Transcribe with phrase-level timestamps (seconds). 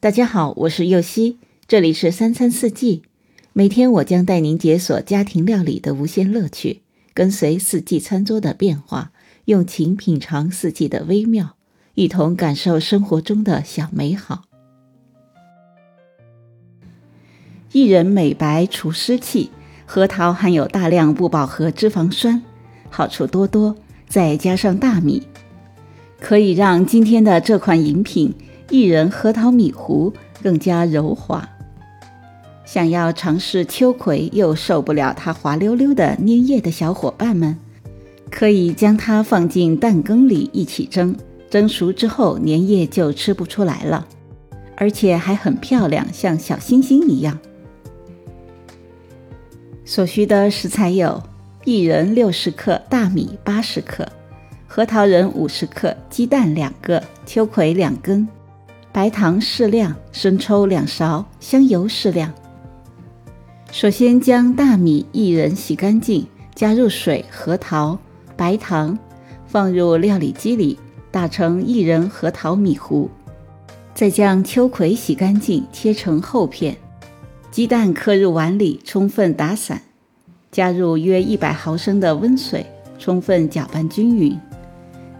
[0.00, 3.02] 大家好，我是右希，这里是三餐四季。
[3.52, 6.82] 每天我将带您解锁家庭料理的无限乐趣，
[7.12, 9.10] 跟随四季餐桌的变化，
[9.46, 11.56] 用情品尝四季的微妙，
[11.94, 14.44] 一同感受生活中的小美好。
[17.72, 19.50] 薏仁美白除湿气，
[19.84, 22.40] 核桃含有大量不饱和脂肪酸，
[22.88, 23.76] 好处多多。
[24.06, 25.26] 再加上大米，
[26.20, 28.32] 可以让今天的这款饮品。
[28.68, 30.12] 薏仁核桃米糊
[30.42, 31.48] 更加柔滑。
[32.64, 37.56] 想要尝试秋葵又受不了它滑溜溜的粘液的小伙伴们，
[38.30, 41.16] 可以将它放进蛋羹里一起蒸，
[41.48, 44.06] 蒸熟之后粘液就吃不出来了，
[44.76, 47.38] 而且还很漂亮，像小星星一样。
[49.86, 51.22] 所需的食材有：
[51.64, 54.06] 薏仁六十克，大米八十克，
[54.66, 58.28] 核桃仁五十克，鸡蛋两个，秋葵两根。
[58.92, 62.32] 白糖适量，生抽两勺，香油适量。
[63.70, 67.98] 首先将大米、薏仁洗干净，加入水、核桃、
[68.34, 68.98] 白糖，
[69.46, 70.78] 放入料理机里
[71.10, 73.08] 打成薏仁核桃米糊。
[73.94, 76.76] 再将秋葵洗干净，切成厚片。
[77.50, 79.82] 鸡蛋磕入碗里，充分打散，
[80.50, 82.64] 加入约一百毫升的温水，
[82.98, 84.38] 充分搅拌均匀。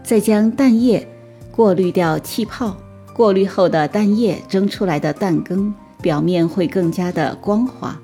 [0.01, 1.07] 再将蛋液
[1.51, 2.75] 过滤掉气泡。
[3.19, 7.99] 过滤后的蛋液蒸出来的蛋羹表面会更加的光滑。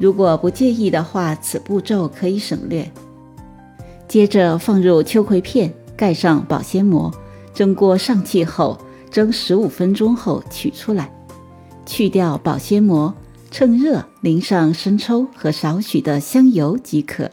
[0.00, 2.90] 如果不介意的话，此步骤可以省略。
[4.08, 7.12] 接着放入秋葵片，盖上保鲜膜，
[7.52, 8.78] 蒸锅上气后
[9.10, 11.12] 蒸十五分钟后取出来，
[11.84, 13.12] 去掉保鲜膜，
[13.50, 17.30] 趁热淋上生抽和少许的香油即可。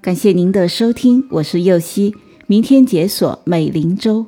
[0.00, 2.12] 感谢您的收听，我是右希。
[2.50, 4.26] 明天解锁美林粥。